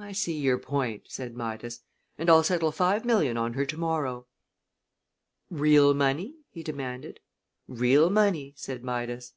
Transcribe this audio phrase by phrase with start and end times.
[0.00, 1.82] "I see your point," said Midas,
[2.18, 4.26] "and I'll settle five million on her to morrow."
[5.50, 7.20] "Real money?" he demanded.
[7.68, 9.34] "Real money," said Midas.